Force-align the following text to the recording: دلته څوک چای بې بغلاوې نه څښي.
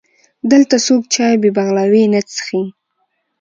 دلته 0.51 0.75
څوک 0.85 1.01
چای 1.13 1.33
بې 1.41 1.49
بغلاوې 1.57 2.03
نه 2.13 2.21
څښي. 2.31 2.63